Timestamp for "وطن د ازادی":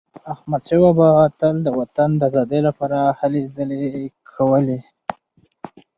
1.79-2.59